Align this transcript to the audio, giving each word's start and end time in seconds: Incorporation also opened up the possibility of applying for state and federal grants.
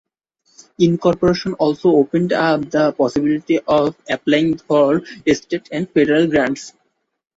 Incorporation 0.79 1.53
also 1.53 1.89
opened 1.91 2.33
up 2.33 2.71
the 2.71 2.91
possibility 2.91 3.59
of 3.67 3.95
applying 4.09 4.57
for 4.57 5.03
state 5.31 5.69
and 5.71 5.87
federal 5.91 6.25
grants. 6.27 6.73